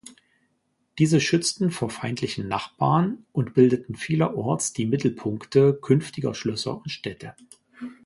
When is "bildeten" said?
3.53-3.93